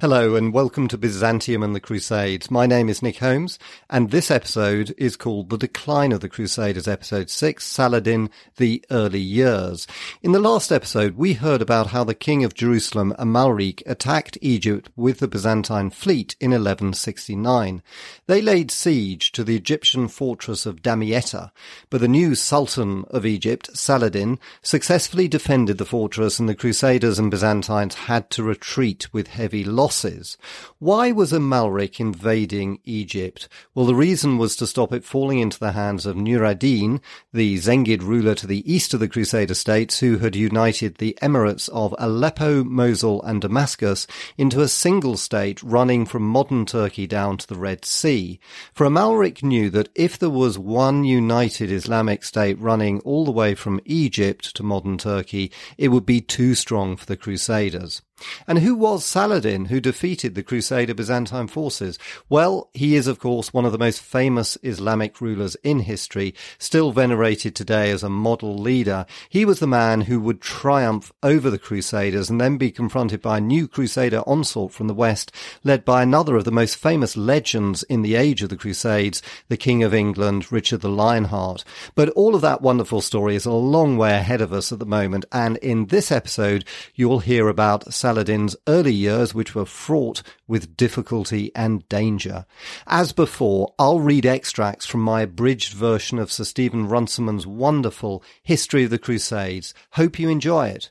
[0.00, 2.50] Hello and welcome to Byzantium and the Crusades.
[2.50, 3.58] My name is Nick Holmes
[3.90, 9.20] and this episode is called The Decline of the Crusaders, episode 6, Saladin, the Early
[9.20, 9.86] Years.
[10.22, 14.88] In the last episode, we heard about how the king of Jerusalem, Amalric, attacked Egypt
[14.96, 17.82] with the Byzantine fleet in 1169.
[18.26, 21.50] They laid siege to the Egyptian fortress of Damietta,
[21.90, 27.30] but the new Sultan of Egypt, Saladin, successfully defended the fortress and the Crusaders and
[27.30, 30.38] Byzantines had to retreat with heavy loss losses.
[30.78, 33.48] Why was Amalric invading Egypt?
[33.74, 37.00] Well, the reason was to stop it falling into the hands of Nur ad-Din,
[37.32, 41.68] the Zengid ruler to the east of the Crusader states, who had united the emirates
[41.70, 44.06] of Aleppo, Mosul, and Damascus
[44.38, 48.38] into a single state running from modern Turkey down to the Red Sea.
[48.72, 53.56] For Amalric knew that if there was one united Islamic state running all the way
[53.56, 58.02] from Egypt to modern Turkey, it would be too strong for the Crusaders.
[58.46, 61.98] And who was Saladin who defeated the Crusader Byzantine forces?
[62.28, 66.92] Well, he is of course one of the most famous Islamic rulers in history, still
[66.92, 69.06] venerated today as a model leader.
[69.28, 73.38] He was the man who would triumph over the Crusaders and then be confronted by
[73.38, 75.32] a new Crusader onslaught from the West,
[75.64, 79.56] led by another of the most famous legends in the age of the Crusades, the
[79.56, 81.64] King of England, Richard the Lionheart.
[81.94, 84.86] But all of that wonderful story is a long way ahead of us at the
[84.86, 90.24] moment, and in this episode, you'll hear about Saladin Saladin's early years, which were fraught
[90.48, 92.44] with difficulty and danger.
[92.88, 98.82] As before, I'll read extracts from my abridged version of Sir Stephen Runciman's wonderful History
[98.82, 99.72] of the Crusades.
[99.92, 100.90] Hope you enjoy it.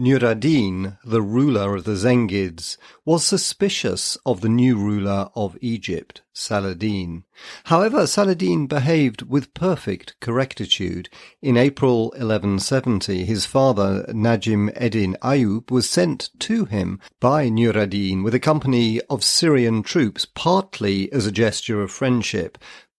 [0.00, 6.22] Nur ad-Din, the ruler of the Zengids, was suspicious of the new ruler of Egypt,
[6.32, 7.24] Saladin.
[7.64, 11.08] However, Saladin behaved with perfect correctitude.
[11.42, 18.22] In April 1170, his father, Najim Eddin Ayub, was sent to him by Nur ad-Din
[18.22, 22.56] with a company of Syrian troops, partly as a gesture of friendship,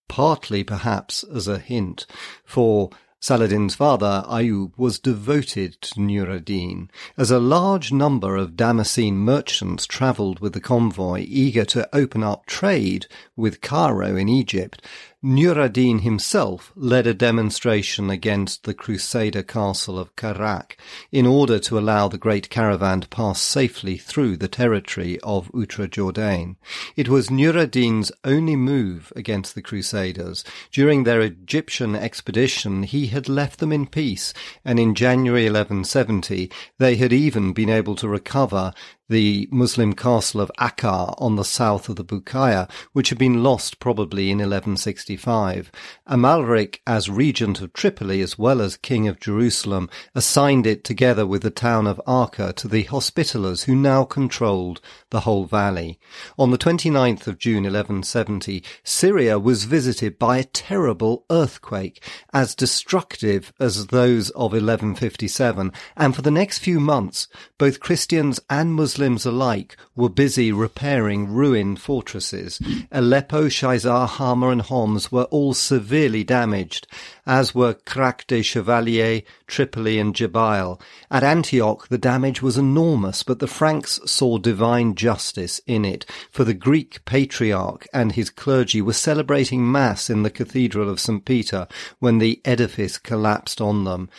[0.10, 2.06] partly perhaps as a hint,
[2.44, 2.90] for
[3.22, 9.86] Saladin's father, Ayub, was devoted to Nur ad-Din, as a large number of Damascene merchants
[9.86, 14.82] travelled with the convoy, eager to open up trade with Cairo in Egypt,
[15.22, 20.78] Nur ad-Din himself led a demonstration against the Crusader castle of Karak
[21.12, 26.56] in order to allow the great caravan to pass safely through the territory of Outre-Jourdain.
[26.96, 30.46] It was Nur ad-Din's only move against the Crusaders.
[30.72, 36.96] During their Egyptian expedition, he had left them in peace, and in January 1170 they
[36.96, 38.74] had even been able to recover
[39.10, 43.80] the Muslim castle of Akkar on the south of the Bukaya, which had been lost
[43.80, 45.72] probably in 1165.
[46.08, 51.42] Amalric, as regent of Tripoli as well as king of Jerusalem, assigned it together with
[51.42, 56.00] the town of Acre to the Hospitallers who now controlled the whole valley.
[56.38, 63.52] On the 29th of June 1170, Syria was visited by a terrible earthquake, as destructive
[63.60, 67.28] as those of 1157, and for the next few months,
[67.58, 72.60] both Christians and Muslims Muslims alike were busy repairing ruined fortresses.
[72.92, 76.86] Aleppo, Shaizar, Hama and Homs were all severely damaged,
[77.26, 80.82] as were Krak des Chevaliers, Tripoli and Jabail.
[81.10, 86.44] At Antioch the damage was enormous, but the Franks saw divine justice in it, for
[86.44, 91.24] the Greek patriarch and his clergy were celebrating Mass in the Cathedral of St.
[91.24, 94.10] Peter when the edifice collapsed on them.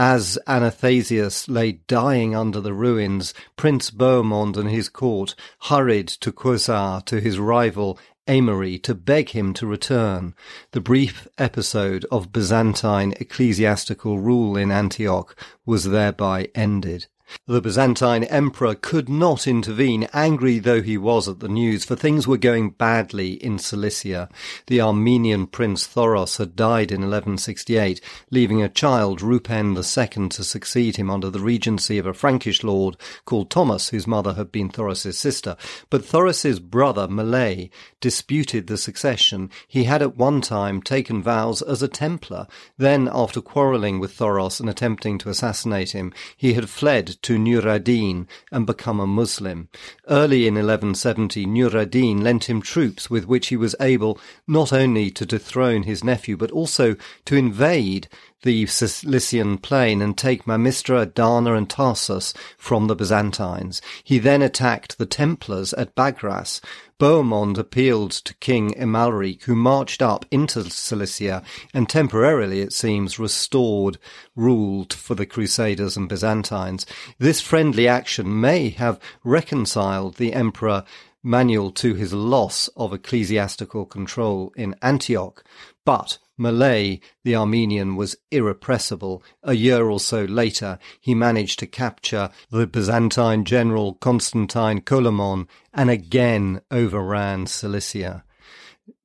[0.00, 7.04] As Athanasius lay dying under the ruins, Prince Bohemond and his court hurried to Qusair
[7.06, 7.98] to his rival
[8.28, 10.36] Aimery to beg him to return.
[10.70, 15.34] The brief episode of Byzantine ecclesiastical rule in Antioch
[15.66, 17.08] was thereby ended.
[17.46, 22.28] The Byzantine emperor could not intervene, angry though he was at the news, for things
[22.28, 24.28] were going badly in Cilicia.
[24.66, 30.96] The Armenian prince Thoros had died in 1168, leaving a child, Rupen II, to succeed
[30.96, 35.18] him under the regency of a Frankish lord called Thomas, whose mother had been Thoros's
[35.18, 35.56] sister.
[35.88, 37.70] But Thoros's brother, Mleh,
[38.00, 39.50] disputed the succession.
[39.66, 42.46] He had at one time taken vows as a Templar.
[42.76, 47.68] Then, after quarrelling with Thoros and attempting to assassinate him, he had fled to Nur
[47.68, 49.68] ad-Din and become a Muslim.
[50.08, 55.10] Early in 1170, Nur ad-Din lent him troops with which he was able not only
[55.10, 58.08] to dethrone his nephew, but also to invade
[58.42, 63.82] the Cilician plain and take Mamistra, Adana, and Tarsus from the Byzantines.
[64.04, 66.60] He then attacked the Templars at Bagras.
[66.98, 71.42] Bohemond appealed to King Amalric, who marched up into Cilicia
[71.72, 73.98] and temporarily, it seems, restored
[74.34, 76.86] rule for the Crusaders and Byzantines.
[77.18, 80.84] This friendly action may have reconciled the Emperor
[81.22, 85.44] Manuel to his loss of ecclesiastical control in Antioch,
[85.84, 89.22] but Mleh, the Armenian, was irrepressible.
[89.42, 95.90] A year or so later, he managed to capture the Byzantine general Constantine Coloman and
[95.90, 98.24] again overran Cilicia.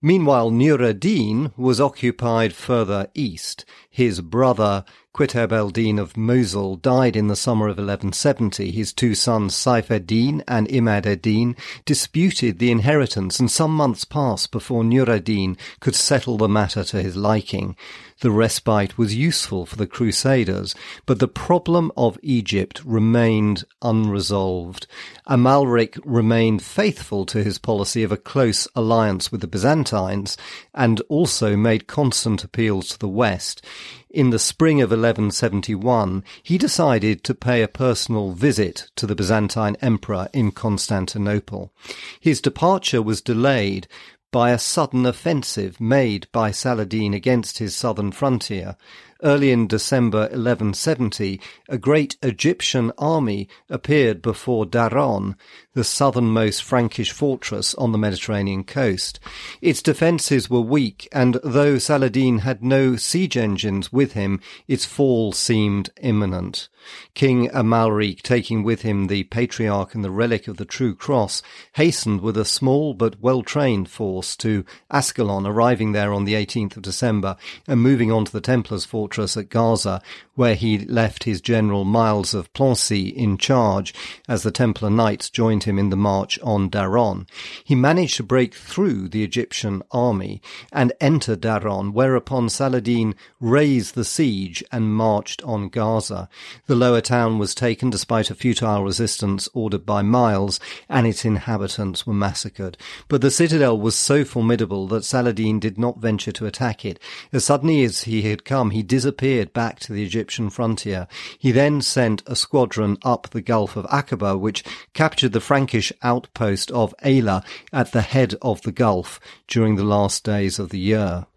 [0.02, 3.66] Meanwhile, Nur ad-Din was occupied further east.
[3.90, 8.71] His brother Qutb el-Din of Mosul died in the summer of 1170.
[8.71, 11.56] His two sons Saif ad-Din and Imad ad-Din
[11.86, 17.00] disputed the inheritance and some months passed before Nur ad-Din could settle the matter to
[17.04, 17.75] his liking.
[18.24, 20.74] The respite was useful for the Crusaders,
[21.06, 24.88] but the problem of Egypt remained unresolved.
[25.28, 30.38] Amalric remained faithful to his policy of a close alliance with the Byzantines
[30.74, 33.62] and also made constant appeals to the West.
[34.10, 39.75] In the spring of 1171, he decided to pay a personal visit to the Byzantine
[39.81, 41.74] emperor in Constantinople.
[42.20, 43.88] His departure was delayed
[44.34, 48.76] by a sudden offensive made by Saladin against his southern frontier.
[49.22, 51.40] Early in December 1170,
[51.70, 55.36] a great Egyptian army appeared before Daron,
[55.74, 59.20] the southernmost Frankish fortress on the Mediterranean coast.
[59.62, 65.31] Its defences were weak, and though Saladin had no siege engines with him, its fall
[65.31, 66.70] seemed imminent.
[67.14, 71.42] King Amalric, taking with him the patriarch and the relic of the true cross,
[71.74, 76.84] hastened with a small but well-trained force to Ascalon, arriving there on the 18th of
[76.84, 77.38] December
[77.68, 80.02] and moving on to the Templars' fortress at Gaza,
[80.36, 83.94] where he left his general Miles of Plancy in charge
[84.28, 87.27] as the Templar knights joined him in the march on Daron.
[87.63, 94.06] He managed to break through the Egyptian army and enter Daron, whereupon Saladin raised the
[94.06, 96.30] siege and marched on Gaza.
[96.68, 102.06] The lower town was taken despite a futile resistance ordered by Miles, and its inhabitants
[102.06, 102.77] were massacred.
[103.07, 107.00] But the citadel was so formidable that Saladin did not venture to attack it.
[107.31, 111.07] As suddenly as he had come, he disappeared back to the Egyptian frontier.
[111.38, 114.63] He then sent a squadron up the Gulf of Aqaba, which
[114.94, 120.24] captured the Frankish outpost of Ayla at the head of the Gulf during the last
[120.24, 121.28] days of the year.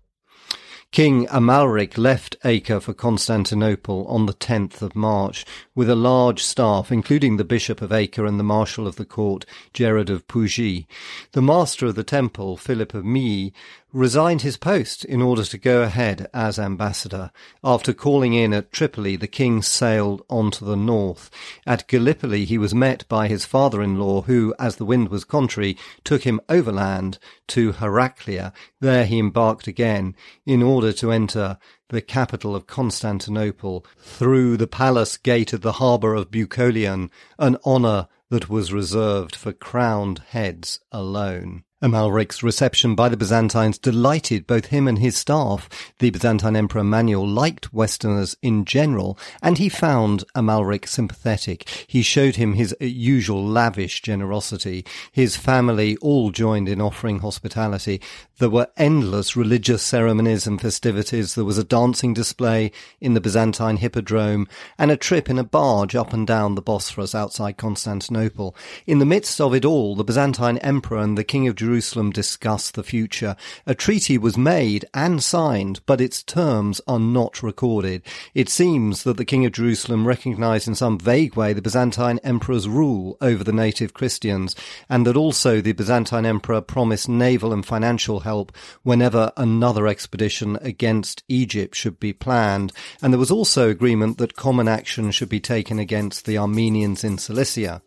[0.90, 6.90] King Amalric left Acre for Constantinople on the 10th of March with a large staff,
[6.90, 10.86] including the Bishop of Acre and the Marshal of the Court, Gerard of Pougy.
[11.32, 13.52] The Master of the Temple, Philip of Milly,
[13.96, 17.30] resigned his post in order to go ahead as ambassador.
[17.64, 21.30] After calling in at Tripoli, the king sailed on to the north.
[21.66, 26.24] At Gallipoli, he was met by his father-in-law, who, as the wind was contrary, took
[26.24, 28.52] him overland to Heraclea.
[28.80, 30.14] There he embarked again
[30.44, 31.56] in order to enter
[31.88, 38.08] the capital of Constantinople through the palace gate of the harbour of Bucolion, an honour
[38.28, 41.62] that was reserved for crowned heads alone.
[41.82, 45.68] Amalric's reception by the Byzantines delighted both him and his staff.
[45.98, 51.68] The Byzantine Emperor Manuel liked Westerners in general, and he found Amalric sympathetic.
[51.86, 54.86] He showed him his usual lavish generosity.
[55.12, 58.00] His family all joined in offering hospitality.
[58.38, 61.34] There were endless religious ceremonies and festivities.
[61.34, 65.94] There was a dancing display in the Byzantine Hippodrome and a trip in a barge
[65.94, 68.56] up and down the Bosphorus outside Constantinople.
[68.86, 71.65] In the midst of it all, the Byzantine Emperor and the King of Jerusalem
[72.10, 73.36] discuss the future.
[73.66, 78.02] A treaty was made and signed, but its terms are not recorded.
[78.34, 82.68] It seems that the King of Jerusalem recognized in some vague way the Byzantine Emperor's
[82.68, 84.54] rule over the native Christians,
[84.88, 91.24] and that also the Byzantine Emperor promised naval and financial help whenever another expedition against
[91.28, 95.78] Egypt should be planned, and there was also agreement that common action should be taken
[95.78, 97.82] against the Armenians in Cilicia.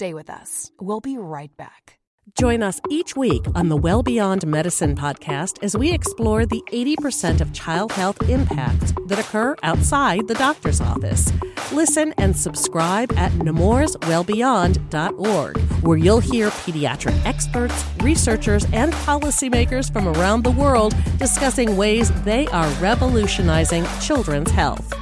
[0.00, 0.72] Stay with us.
[0.80, 1.98] We'll be right back.
[2.34, 7.42] Join us each week on the Well Beyond Medicine podcast as we explore the 80%
[7.42, 11.30] of child health impacts that occur outside the doctor's office.
[11.70, 20.44] Listen and subscribe at nemourswellbeyond.org, where you'll hear pediatric experts, researchers, and policymakers from around
[20.44, 24.94] the world discussing ways they are revolutionizing children's health.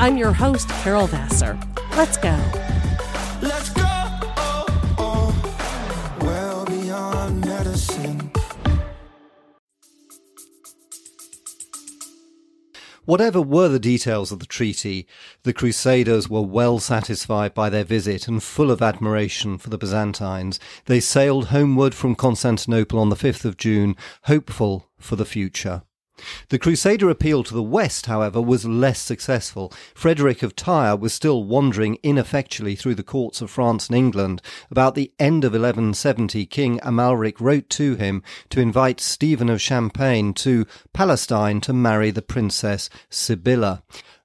[0.00, 1.60] I'm your host, Carol Vassar.
[1.94, 2.69] Let's go.
[13.10, 15.04] Whatever were the details of the treaty,
[15.42, 20.60] the Crusaders were well satisfied by their visit and full of admiration for the Byzantines.
[20.84, 25.82] They sailed homeward from Constantinople on the 5th of June, hopeful for the future.
[26.48, 29.72] The Crusader appeal to the west, however, was less successful.
[29.94, 34.42] Frederick of Tyre was still wandering ineffectually through the courts of France and England.
[34.70, 40.34] About the end of 1170, King Amalric wrote to him to invite Stephen of Champagne
[40.34, 43.82] to Palestine to marry the Princess Sibylla.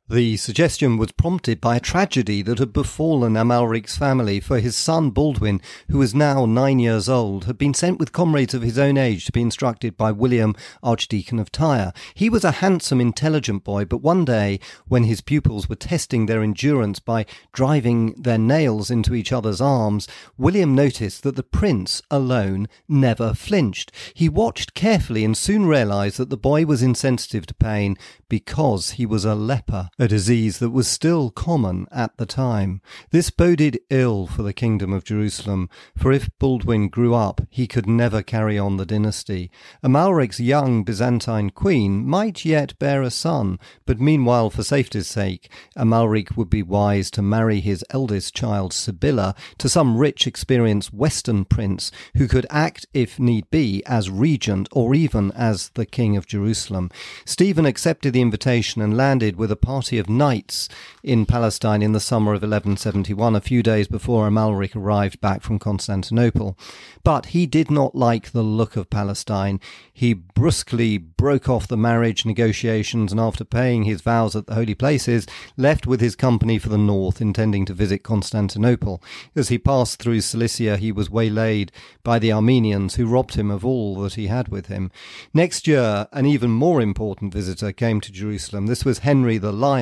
[0.07, 5.09] The suggestion was prompted by a tragedy that had befallen Amalric's family, for his son
[5.09, 5.59] Baldwin,
[5.89, 9.25] who was now nine years old, had been sent with comrades of his own age
[9.25, 11.91] to be instructed by William, Archdeacon of Tyre.
[12.13, 16.43] He was a handsome, intelligent boy, but one day, when his pupils were testing their
[16.43, 20.07] endurance by driving their nails into each other's arms,
[20.37, 23.91] William noticed that the prince alone never flinched.
[24.13, 27.97] He watched carefully and soon realized that the boy was insensitive to pain
[28.29, 32.81] because he was a leper a disease that was still common at the time.
[33.11, 37.87] This boded ill for the kingdom of Jerusalem, for if Baldwin grew up, he could
[37.87, 39.49] never carry on the dynasty.
[39.81, 46.35] Amalric's young Byzantine queen might yet bear a son, but meanwhile, for safety's sake, Amalric
[46.35, 51.89] would be wise to marry his eldest child, Sibylla, to some rich, experienced Western prince
[52.17, 56.91] who could act, if need be, as regent or even as the king of Jerusalem.
[57.23, 60.67] Stephen accepted the invitation and landed with a party party of knights
[61.03, 65.59] in Palestine in the summer of 1171, a few days before Amalric arrived back from
[65.59, 66.57] Constantinople.
[67.03, 69.59] But he did not like the look of Palestine.
[69.93, 74.73] He brusquely broke off the marriage negotiations and, after paying his vows at the holy
[74.73, 79.03] places, left with his company for the north, intending to visit Constantinople.
[79.35, 81.71] As he passed through Cilicia, he was waylaid
[82.03, 84.89] by the Armenians, who robbed him of all that he had with him.
[85.31, 88.65] Next year, an even more important visitor came to Jerusalem.
[88.65, 89.74] This was Henry the Lion,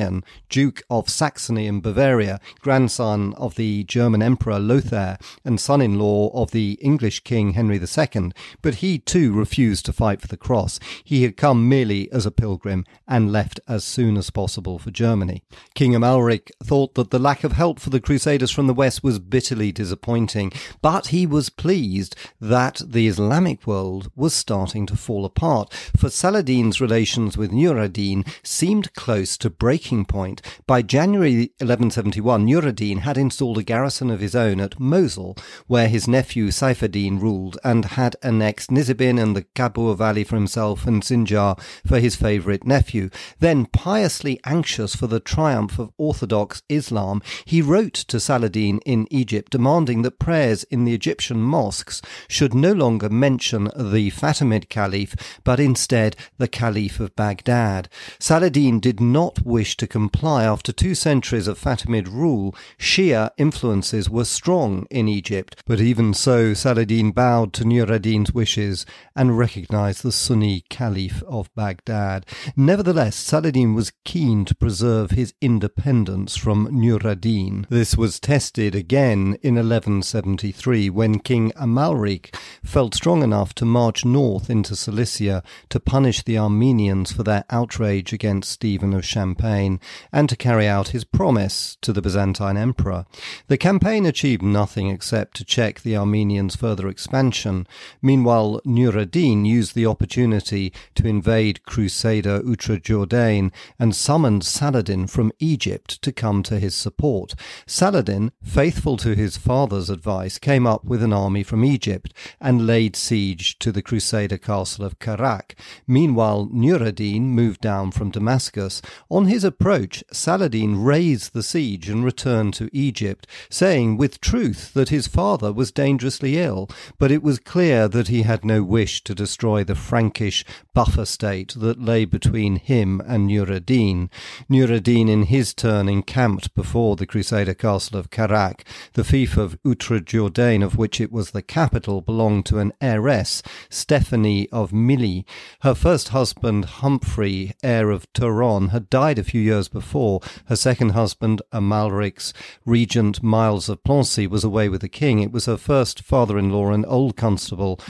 [0.48, 6.30] Duke of Saxony and Bavaria, grandson of the German Emperor Lothair, and son in law
[6.30, 8.32] of the English King Henry II,
[8.62, 10.80] but he too refused to fight for the cross.
[11.04, 15.42] He had come merely as a pilgrim and left as soon as possible for Germany.
[15.74, 19.18] King Amalric thought that the lack of help for the Crusaders from the west was
[19.18, 25.72] bitterly disappointing, but he was pleased that the Islamic world was starting to fall apart,
[25.96, 30.40] for Saladin's relations with Nur ad-Din seemed close to breaking point.
[30.66, 35.36] By January 1171, Nur ad-Din had installed a garrison of his own at Mosul,
[35.66, 40.86] where his nephew Saifuddin ruled, and had annexed Nizibin and the Kabur Valley for himself
[40.86, 43.10] and Sinjar for his favourite nephew.
[43.40, 49.52] Then, piously anxious for the triumph of Orthodox Islam, he wrote to Saladin in Egypt
[49.52, 55.14] demanding that prayers in the Egyptian mosques should no longer mention the Fatimid Caliph,
[55.44, 57.88] but instead the Caliph of Baghdad.
[58.18, 62.54] Saladin did not wish to comply after two centuries of Fatimid rule.
[62.78, 68.84] Shia influences were strong in Egypt, but even so, Saladin bowed to Nur ad-Din's wishes
[69.16, 72.26] and recognized the Sunni Caliph of Baghdad.
[72.56, 77.66] Nevertheless, Saladin was keen to preserve his independence from Nur ad-Din.
[77.70, 84.50] This was tested again in 1173 when King Amalric felt strong enough to march north
[84.50, 89.63] into Cilicia to punish the Armenians for their outrage against Stephen of Champagne
[90.12, 93.06] and to carry out his promise to the Byzantine emperor.
[93.48, 97.66] The campaign achieved nothing except to check the Armenians' further expansion.
[98.02, 106.00] Meanwhile, Nur ad-Din used the opportunity to invade Crusader Outrejourdain and summoned Saladin from Egypt
[106.02, 107.34] to come to his support.
[107.66, 112.96] Saladin, faithful to his father's advice, came up with an army from Egypt and laid
[112.96, 115.54] siege to the Crusader castle of Karak.
[115.86, 118.82] Meanwhile, Nur ad-Din moved down from Damascus.
[119.08, 124.88] On his approach, Saladin raised the siege and returned to Egypt, saying with truth that
[124.88, 126.68] his father was dangerously ill,
[126.98, 130.44] but it was clear that he had no wish to destroy the Frankish
[130.74, 134.10] buffer state that lay between him and Nur ad-Din.
[134.48, 138.62] Nur ad-Din in his turn encamped before the Crusader castle of Karak.
[138.94, 144.48] The fief of Outrejourdain, of which it was the capital, belonged to an heiress, Stephanie
[144.50, 145.24] of Milly.
[145.60, 150.20] Her first husband, Humphrey, heir of Turon, had died a few years before.
[150.46, 152.32] Her second husband, Amalric's
[152.64, 155.20] regent Miles of Plancy, was away with the king.
[155.20, 157.80] It was her first father-in-law, an old constable,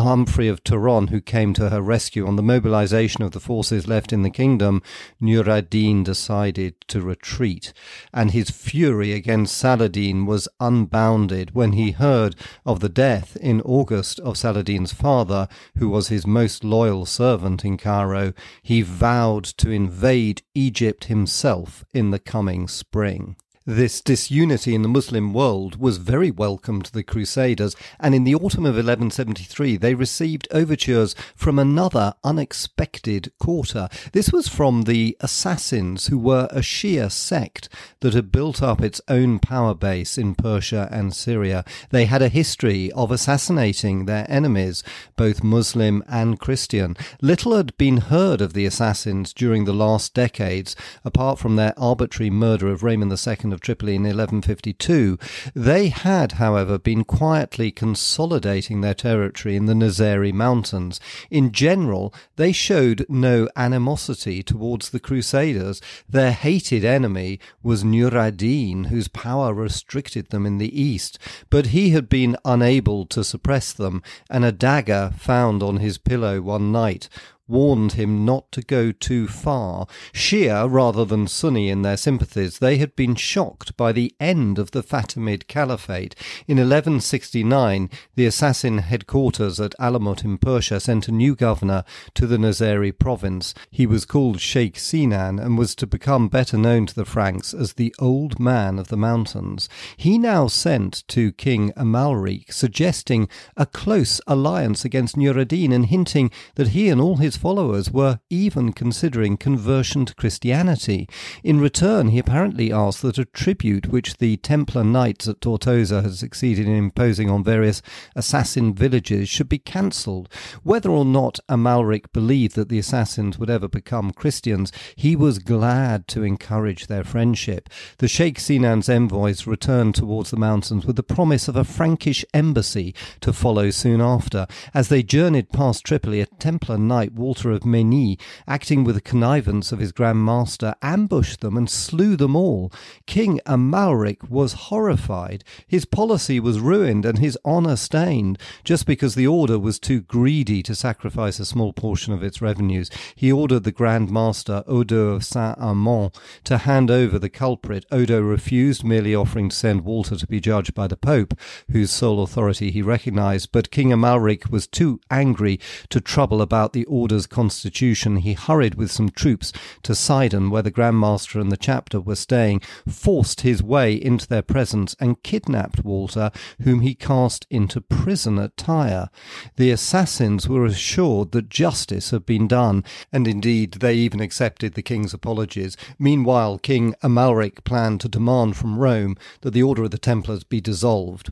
[0.00, 4.10] Humphrey of Turon, who came to her rescue on the mobilization of the forces left
[4.10, 4.80] in the kingdom,
[5.20, 7.74] Nur ad-Din decided to retreat,
[8.12, 12.34] and his fury against Saladin was unbounded when he heard
[12.64, 15.46] of the death in August of Saladin's father,
[15.76, 18.32] who was his most loyal servant in Cairo.
[18.62, 23.36] He vowed to invade Egypt himself in the coming spring.
[23.64, 28.34] This disunity in the Muslim world was very welcome to the Crusaders, and in the
[28.34, 33.88] autumn of 1173 they received overtures from another unexpected quarter.
[34.10, 37.68] This was from the Assassins, who were a Shia sect
[38.00, 41.64] that had built up its own power base in Persia and Syria.
[41.90, 44.82] They had a history of assassinating their enemies,
[45.14, 46.96] both Muslim and Christian.
[47.20, 52.30] Little had been heard of the Assassins during the last decades, apart from their arbitrary
[52.30, 55.18] murder of Raymond II of Tripoli in 1152.
[55.54, 60.98] They had, however, been quietly consolidating their territory in the Nazari Mountains.
[61.30, 65.80] In general, they showed no animosity towards the Crusaders.
[66.08, 71.18] Their hated enemy was Nur ad-Din, whose power restricted them in the east,
[71.50, 76.40] but he had been unable to suppress them, and a dagger found on his pillow
[76.40, 77.08] one night
[77.52, 79.86] warned him not to go too far.
[80.12, 84.70] Shia rather than Sunni in their sympathies, they had been shocked by the end of
[84.70, 86.16] the Fatimid Caliphate.
[86.48, 92.38] In 1169, the assassin headquarters at Alamut in Persia sent a new governor to the
[92.38, 93.52] Nazari province.
[93.70, 97.74] He was called Sheikh Sinan and was to become better known to the Franks as
[97.74, 99.68] the Old Man of the Mountains.
[99.96, 106.30] He now sent to King Amalric suggesting a close alliance against Nur ad-Din and hinting
[106.54, 111.08] that he and all his followers were even considering conversion to Christianity.
[111.42, 116.14] In return, he apparently asked that a tribute which the Templar knights at Tortosa had
[116.14, 117.82] succeeded in imposing on various
[118.14, 120.28] assassin villages should be cancelled.
[120.62, 126.06] Whether or not Amalric believed that the assassins would ever become Christians, he was glad
[126.08, 127.68] to encourage their friendship.
[127.98, 132.94] The Sheikh Sinan's envoys returned towards the mountains with the promise of a Frankish embassy
[133.20, 134.46] to follow soon after.
[134.72, 139.72] As they journeyed past Tripoli, a Templar knight Walter of Mesnil, acting with the connivance
[139.72, 142.70] of his Grand Master, ambushed them and slew them all.
[143.06, 145.42] King Amalric was horrified.
[145.66, 150.62] His policy was ruined and his honour stained, just because the order was too greedy
[150.62, 152.90] to sacrifice a small portion of its revenues.
[153.14, 156.10] He ordered the Grand Master, Odo of Saint Amand,
[156.44, 157.86] to hand over the culprit.
[157.90, 161.32] Odo refused, merely offering to send Walter to be judged by the Pope,
[161.70, 166.84] whose sole authority he recognized, but King Amalric was too angry to trouble about the
[166.84, 171.52] order order's constitution, he hurried with some troops to Sidon, where the Grand Master and
[171.52, 176.30] the chapter were staying, forced his way into their presence, and kidnapped Walter,
[176.62, 179.10] whom he cast into prison at Tyre.
[179.56, 184.80] The assassins were assured that justice had been done, and indeed they even accepted the
[184.80, 185.76] king's apologies.
[185.98, 190.62] Meanwhile, King Amalric planned to demand from Rome that the Order of the Templars be
[190.62, 191.30] dissolved.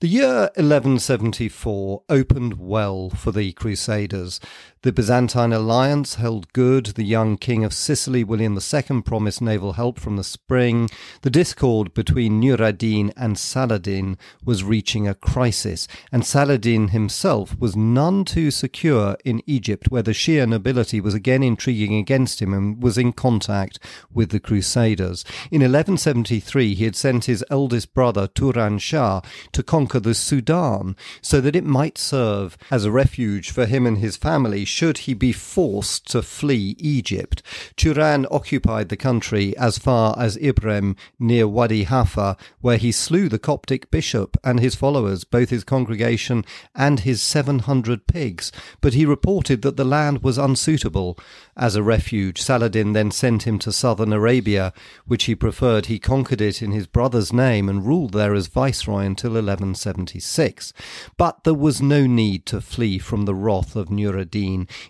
[0.00, 4.40] The year 1174 opened well for the Crusaders.
[4.82, 6.86] The Byzantine alliance held good.
[6.86, 10.90] The young king of Sicily, William II, promised naval help from the spring.
[11.20, 17.76] The discord between Nur ad-Din and Saladin was reaching a crisis, and Saladin himself was
[17.76, 22.82] none too secure in Egypt, where the Shia nobility was again intriguing against him and
[22.82, 23.78] was in contact
[24.12, 25.24] with the Crusaders.
[25.52, 29.20] In 1173, he had sent his eldest brother, Turan Shah,
[29.52, 33.98] to conquer the Sudan, so that it might serve as a refuge for him and
[33.98, 37.42] his family should he be forced to flee Egypt.
[37.76, 43.38] Turan occupied the country as far as Ibrim near Wadi Halfa, where he slew the
[43.38, 49.60] Coptic bishop and his followers, both his congregation and his 700 pigs, but he reported
[49.62, 51.18] that the land was unsuitable
[51.56, 52.40] as a refuge.
[52.40, 54.72] Saladin then sent him to southern Arabia,
[55.06, 55.86] which he preferred.
[55.86, 60.72] He conquered it in his brother's name and ruled there as viceroy until 1176.
[61.18, 64.16] But there was no need to flee from the wrath of Nur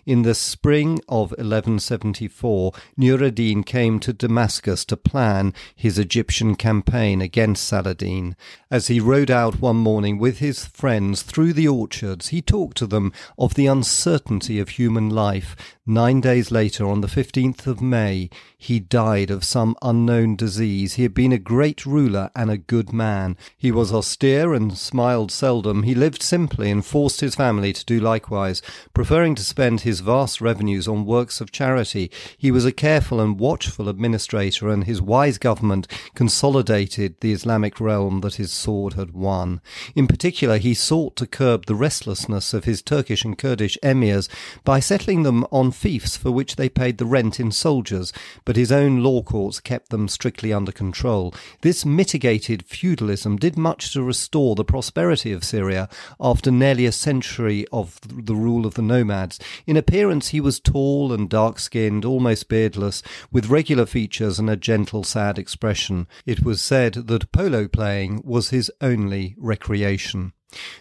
[0.05, 7.21] In the spring of 1174, Nur ad-Din came to Damascus to plan his Egyptian campaign
[7.21, 8.35] against Saladin.
[8.69, 12.87] As he rode out one morning with his friends through the orchards, he talked to
[12.87, 18.29] them of the uncertainty of human life, Nine days later, on the 15th of May,
[18.57, 20.93] he died of some unknown disease.
[20.93, 23.35] He had been a great ruler and a good man.
[23.57, 25.83] He was austere and smiled seldom.
[25.83, 28.61] He lived simply and forced his family to do likewise,
[28.93, 32.09] preferring to spend his vast revenues on works of charity.
[32.37, 38.21] He was a careful and watchful administrator, and his wise government consolidated the Islamic realm
[38.21, 39.59] that his sword had won.
[39.95, 44.29] In particular, he sought to curb the restlessness of his Turkish and Kurdish emirs
[44.63, 48.13] by settling them on fiefs for which they paid the rent in soldiers,
[48.45, 51.33] but his own law courts kept them strictly under control.
[51.61, 57.65] This mitigated feudalism did much to restore the prosperity of Syria after nearly a century
[57.71, 59.39] of the rule of the nomads.
[59.65, 64.55] In appearance, he was tall and dark skinned, almost beardless, with regular features and a
[64.55, 66.07] gentle, sad expression.
[66.25, 70.33] It was said that polo playing was his only recreation.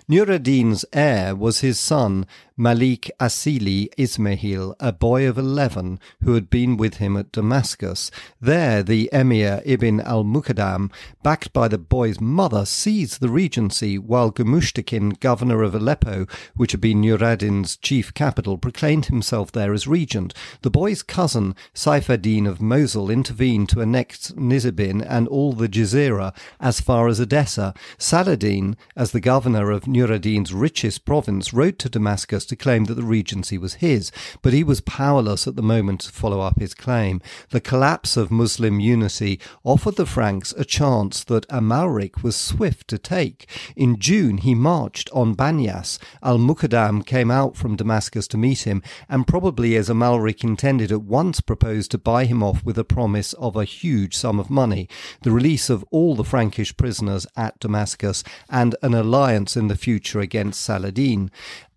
[0.09, 6.51] Nur ad-Din's heir was his son Malik Asili Ismahil, a boy of eleven who had
[6.51, 8.11] been with him at Damascus.
[8.41, 14.31] There, the Emir Ibn al Muqaddam, backed by the boy's mother, seized the regency, while
[14.31, 19.89] Gumushtakin, governor of Aleppo, which had been Nur ad-Din's chief capital, proclaimed himself there as
[19.89, 20.35] regent.
[20.61, 26.35] The boy's cousin, Saif ad-Din of Mosul, intervened to annex Nizibin and all the Jazira
[26.61, 27.73] as far as Edessa.
[27.99, 32.95] Saladin, as the governor of Nur ad-Din's richest province, wrote to Damascus to claim that
[32.95, 36.75] the regency was his, but he was powerless at the moment to follow up his
[36.75, 37.21] claim.
[37.51, 42.99] The collapse of Muslim unity offered the Franks a chance that Amalric was swift to
[42.99, 43.49] take.
[43.77, 45.99] In June, he marched on Banyas.
[46.23, 51.03] Al Muqaddam came out from Damascus to meet him, and probably as Amalric intended, at
[51.03, 54.89] once proposed to buy him off with a promise of a huge sum of money,
[55.23, 60.21] the release of all the Frankish prisoners at Damascus, and an alliance in the future
[60.21, 61.31] against Saladin.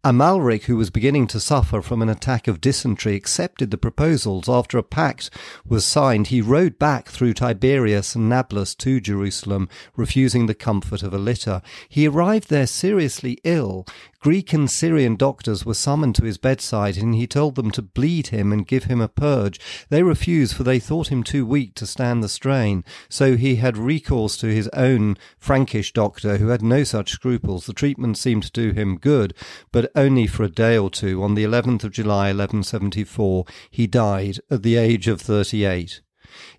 [0.05, 4.47] Amalric, who was beginning to suffer from an attack of dysentery, accepted the proposals.
[4.47, 5.31] After a pact
[5.67, 11.11] was signed, he rode back through Tiberias and Nablus to Jerusalem, refusing the comfort of
[11.11, 11.63] a litter.
[11.89, 13.87] He arrived there seriously ill.
[14.19, 18.27] Greek and Syrian doctors were summoned to his bedside, and he told them to bleed
[18.27, 19.59] him and give him a purge.
[19.89, 22.83] They refused, for they thought him too weak to stand the strain.
[23.07, 27.67] So he had recourse to his own Frankish doctor, who had no such scruples.
[27.67, 29.35] The treatment seemed to do him good,
[29.71, 31.23] but only for a day or two.
[31.23, 36.01] On the 11th of July, 1174, he died at the age of 38.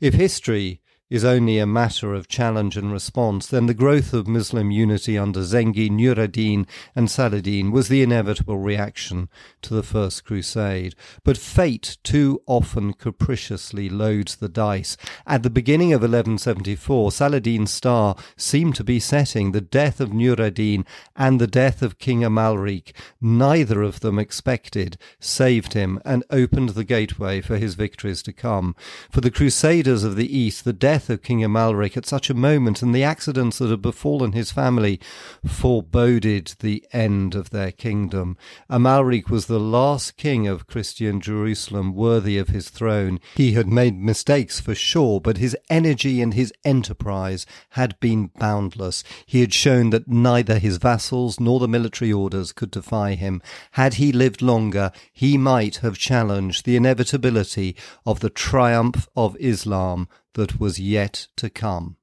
[0.00, 4.72] If history is only a matter of challenge and response, then the growth of Muslim
[4.72, 6.66] unity under Zengi, Nur ad-Din,
[6.96, 9.28] and Saladin was the inevitable reaction
[9.62, 10.96] to the First Crusade.
[11.22, 14.96] But fate too often capriciously loads the dice.
[15.26, 19.52] At the beginning of 1174, Saladin's star seemed to be setting.
[19.52, 24.98] The death of Nur ad-Din and the death of King Amalric, neither of them expected,
[25.20, 28.74] saved him and opened the gateway for his victories to come.
[29.08, 32.34] For the Crusaders of the East, the death death of King Amalric at such a
[32.34, 34.98] moment and the accidents that had befallen his family
[35.44, 38.34] foreboded the end of their kingdom.
[38.70, 43.20] Amalric was the last king of Christian Jerusalem worthy of his throne.
[43.34, 49.04] He had made mistakes for sure, but his energy and his enterprise had been boundless.
[49.26, 53.42] He had shown that neither his vassals nor the military orders could defy him.
[53.72, 60.08] Had he lived longer, he might have challenged the inevitability of the triumph of Islam
[60.36, 61.96] that was yet to come.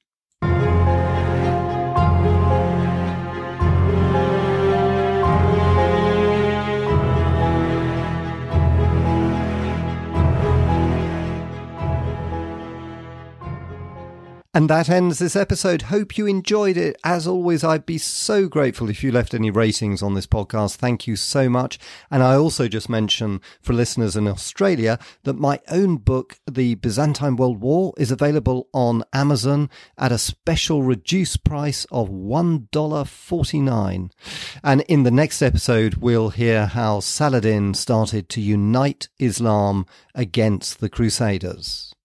[14.56, 15.82] And that ends this episode.
[15.84, 16.96] Hope you enjoyed it.
[17.04, 20.76] As always, I'd be so grateful if you left any ratings on this podcast.
[20.76, 21.80] Thank you so much.
[22.12, 27.36] And I also just mention for listeners in Australia that my own book, The Byzantine
[27.36, 34.12] World War, is available on Amazon at a special reduced price of $1.49.
[34.63, 40.89] And in the next episode, we'll hear how Saladin started to unite Islam against the
[40.89, 41.96] Crusaders.